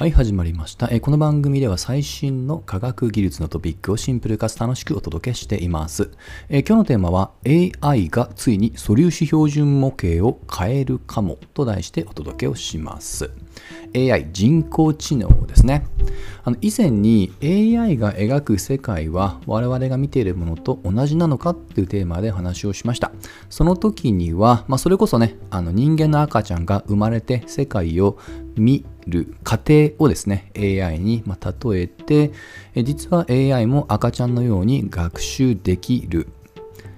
[0.00, 0.88] はい、始まりました。
[0.90, 6.10] えこの番組では最新の科学技術のトピックをシンプルかつ楽しくお届けしています。
[6.48, 13.30] え今日のテーマは AI がついに素粒子標準模型を変えるかもと題してお届けをします。
[13.94, 15.84] AI 人工知能ですね。
[16.44, 23.12] あの以前に AI が描く世界は我々が見ているものと同じなのかっていうテーマで話をしました。
[23.50, 28.16] その時には、まあ、それこそね、あの人間の赤ちゃんが生まれて世界を
[28.60, 32.32] 見る過程をですね AI に例えて
[32.76, 36.28] 実は AI も赤ちゃんのように学習できる。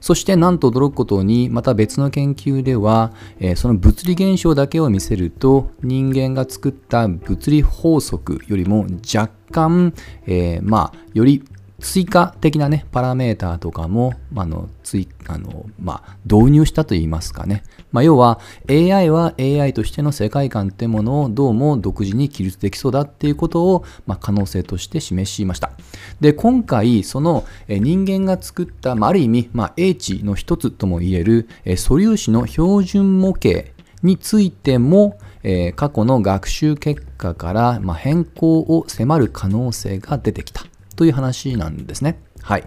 [0.00, 3.14] そしてなんと驚くことにまた別の研究では、
[3.56, 8.84] その物理現象だけを見せると人間が作った物理法則よりも
[9.14, 9.94] 若干、
[10.26, 11.42] えーまあより
[11.84, 25.72] 追加的なねパラメーターとかも、あ、あの追あの、まあ、導入したといいますかね、まあ、要は AI は AI としての世界観ってものをどうも独自に記述できそうだっていうことを、まあ、可能性として示しました。
[26.20, 33.68] で今回その人間が作った、まあ、ある意味、まあ、英知の一つとも言える素粒子の標準模型
[34.02, 40.66] についても、え過去の学習結果から、ま、変更を迫る可能性が出てきた。
[40.96, 42.20] という話なんですね。
[42.42, 42.64] はい。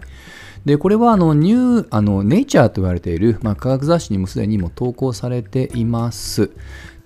[0.64, 6.50] で、これはあのニュー、あの、ネイチャーと言われている、まあ、科学雑誌にもすでにも投稿されています。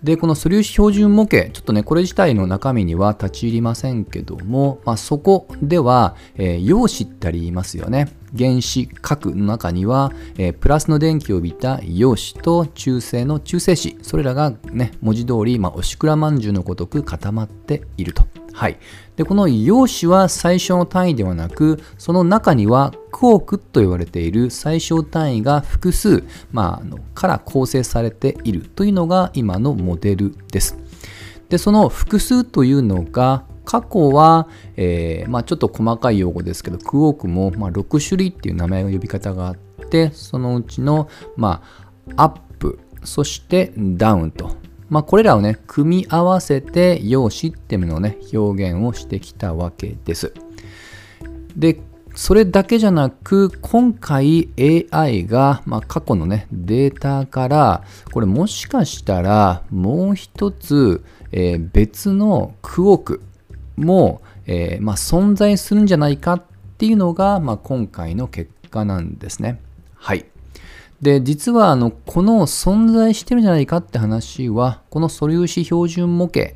[0.02, 8.08] で、この素粒子標準模型、ちょっとね、これ自体の中身には立ち入りませんけども、まあ、そこでは、えー陽子って言いますよね。
[8.36, 18.24] 原子核の中には、えープラスの電気を帯びた陽子と中性の中性子、それらがね、文字通り、まあ、おしくらまんじゅうのごとく固まっていると。
[18.52, 18.78] はい。
[19.16, 30.76] で、この陽子は最小の単位ではなく、その中にはクォークと言われている最小単位が複数、まあ、のから構成されているというのが今のモデルです。
[31.48, 39.56] で、その複数というのが、過去は、えーまあ、ちょっと細かい用語ですけど、クォークも、ま、6種類っていう名前の呼び方があっ
[39.88, 41.62] て、そのうちの、ま
[42.16, 44.56] あ、アップ、そしてダウンと、
[44.92, 50.34] まあ、これらをね、組み合わせて用紙っていうのをね、表現をしてきたわけです。
[51.56, 51.80] で、
[52.14, 54.50] それだけじゃなく、今回
[54.90, 63.22] AI が、まあ、過去のね、データから、これもしかしたらもう一つ、えー別のクオーク
[63.76, 66.42] も、えーまあ、存在するんじゃないかっ
[66.76, 69.58] ていうのが、まあ、今回の結果なんですね。
[69.94, 70.26] はい。
[71.02, 76.54] で、実はあの、この存在してるんじゃないかって話は、この素粒子標準模型、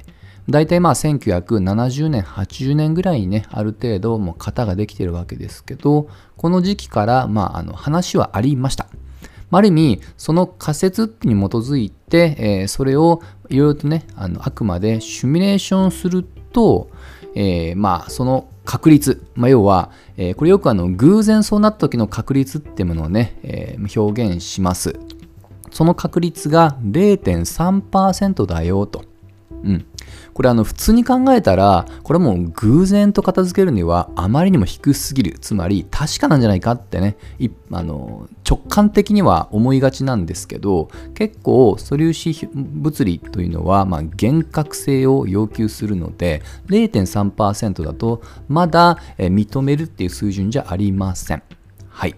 [0.48, 8.86] 大体まあ1970年、80年ぐらいにね、ある程度もう型ができてるわけですけど、この時期からまああの話はありました。
[9.50, 16.88] あある意味、その仮説に基づいて、えーそれをいろいろとね、あのあくまでシミュレーションすると、
[17.34, 24.98] えーまあその確率、まあ、要は、えーこれよくあの偶然そうなった時の確率っていうものをね、えー表現します。
[25.70, 29.04] その確率が0.3%だよと。
[29.64, 29.86] うん。
[30.34, 35.38] これあの普通に考えたら、これもう偶然と片付けるにはあまりにも低すぎる。
[35.38, 37.16] つまり確かなんじゃないかってね、
[37.72, 51.42] あの直感的には思いがちなんですけど、結構素粒子物理というのは、まあ、厳格性を要求するので、0.3%だとまだ認めるっていう水準じゃありません。
[51.88, 52.14] はい。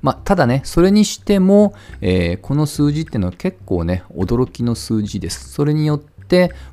[0.00, 5.50] まあ、ただね、それにしても、えーこの数字っていうのは結構ね、驚きの数字です。
[5.50, 6.19] それによって、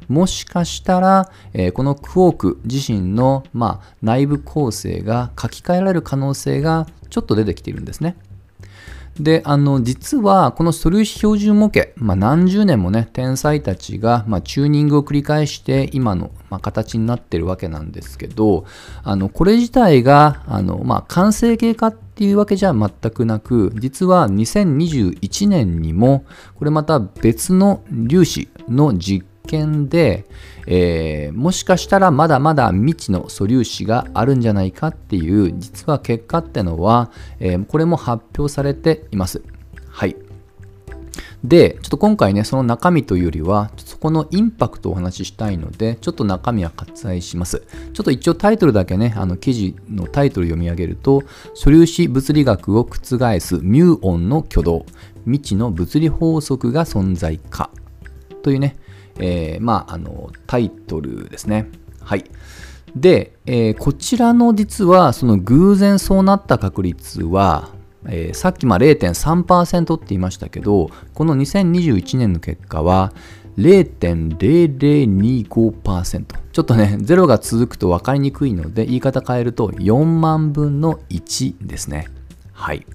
[0.08, 8.16] もしかしたら、えーこのクォーク自身の、まあ、内部構成が書き換えられる可能性がちょっと出てきているんですね。
[9.20, 18.66] で、あの、実は、この素粒子標準模型、まあ、何十年もね、天才たちが、まあ、チューニングを繰り返して、今の、まあ、形になってるわけなんですけど、
[19.04, 26.26] あの、これ自体が、あの、まあ、完成形かっていうわけじゃ全くなく、実は2021年にも、
[26.56, 30.26] これまた別の粒子の実験で、
[30.68, 39.42] えーもしかしたらまだまだ未知の素粒子があるんじゃないかっていう実は結果ってのは、えーこれも発表されています。
[39.90, 40.16] はい。
[41.44, 47.64] で、ちょっと今回ね、その中身というよりは、そこのインパクトをお話ししたいので、ちょっと中身は割愛します。
[47.94, 51.24] ちょっと一応タイトルだけね、あの記事のタイトル読み上げると、
[51.54, 54.86] 素粒子物理学を覆すミューオンの挙動、
[55.26, 57.70] 未知の物理法則が存在か
[58.42, 58.76] というね、
[59.20, 61.70] えーまあ、あのタイトルですね。
[62.02, 62.24] はい。
[62.96, 67.70] で、えーこちらの実はその偶然そうなった確率は、
[68.06, 73.14] えーさっきまあ0.3%って言いましたけどこの2021年の結果は
[73.58, 82.08] 0.0025%ちょっちょっとね、0が続くと分かりにくいので、言い方変えると4万分の1ですね。
[82.52, 82.88] はい。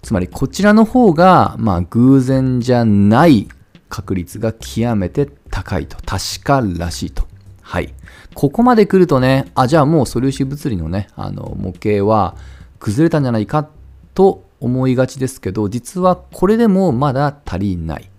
[0.00, 3.48] つまりこちらの方が、まあ、偶然じゃない
[3.90, 5.98] 確率が極めて高いと。
[6.06, 7.28] 確からしいと。
[7.60, 7.92] はい。
[8.34, 12.36] ここまで来るとね、あ、じゃあもう素粒子物理のね、あの模型は
[12.78, 13.68] 崩れたんじゃないか
[14.14, 18.10] と思いがちですけど、実はこれでもまだ足りない。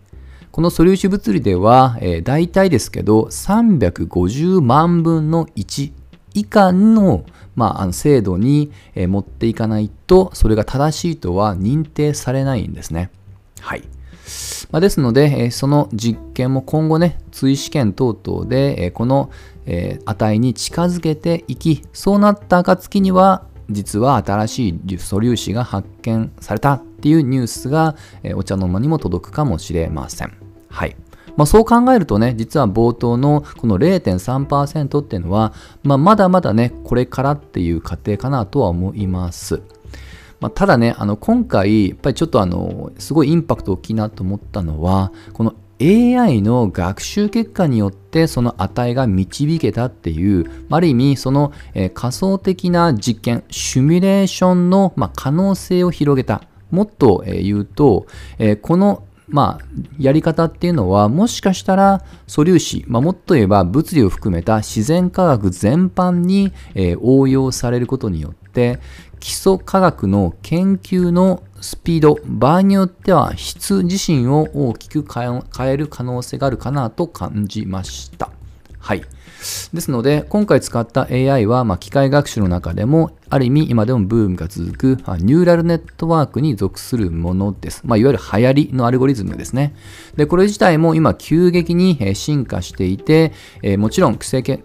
[0.51, 5.93] この素粒子物理では、えー、大体ですけど、350万分の1
[6.33, 7.25] 以下の,、
[7.55, 13.11] まあ、あの精度に、えー、持っていかないと、それが正しいとは認定されないんですね。
[13.59, 13.83] はい。
[14.71, 19.29] まあ、ですので、え、その実験も今後ね、追試験等々で、え、この、
[19.65, 30.33] え、値に近づけていき、そうなった暁には、実は新しい素粒子が発見されたっていうニュースが、えお茶の間にも届くかもしれません。
[30.69, 30.95] はい。
[31.37, 39.61] まあ、そう考えるとね、実は冒頭のこの0.3%っていうのは、まあ、まだまだね、これからっていう過程かなとは思います。
[40.41, 51.53] まあ、ただね、あの今回、やっぱりちょっとあの、すごいインパクト大きいなと思ったのは、この AI の学習結果によってその値が導けたっていう、ある意味その、
[51.93, 56.41] 仮想的な実験、シミュレーションの、ま、可能性を広げた。
[56.71, 58.07] もっと、言うと、
[58.63, 59.65] このまあ、
[59.97, 68.79] やり方っていうのは、もしかしたら素粒子、まあ、もっと言えば物理を含めた自然科学全般に、えー、応用されることによって、
[69.21, 78.31] 基礎科学の研究のスピード、場合によっては質自身を大きく変える可能性があるかなと感じました。
[78.79, 79.03] はい。
[79.73, 84.85] ですので、今回使った AI は、まあ、機械学習の中でも、ある意味今でもブームが続く
[85.19, 87.81] ニューラルネットワークに属するものです。
[87.85, 89.73] まあ、いわゆる流行りのアルゴリズムですね。
[90.17, 93.31] で、これ自体も今急激に進化していて、
[93.63, 94.59] えー、もちろん基礎研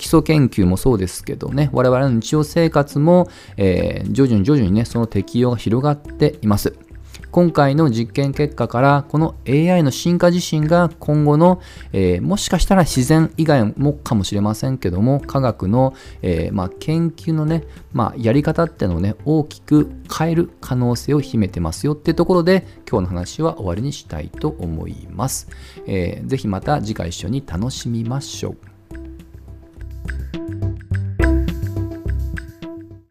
[0.49, 6.86] 究もそうですけどね、我々の日常生活も、えー、徐々に徐々にね、その適用が広がっています。
[7.31, 11.61] 今回の実験結果からこの AI の進化自身が今後の、
[11.93, 25.49] えー、もしかしたら自然以外もかもしれませんけども科学の、えー、まあ、研究のね、まあ、やり方っていうのをね大きく変える可能性を秘めてますよってところで今日の話は終わりにしたいと思います、
[25.87, 28.76] えー、ぜひまた次回一緒に楽しみましょう。